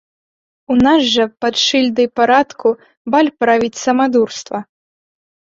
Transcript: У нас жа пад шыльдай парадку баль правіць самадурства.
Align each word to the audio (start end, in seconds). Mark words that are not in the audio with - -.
У 0.75 0.77
нас 0.85 0.99
жа 1.13 1.25
пад 1.45 1.55
шыльдай 1.65 2.07
парадку 2.21 2.67
баль 3.17 3.31
правіць 3.45 3.81
самадурства. 3.85 4.57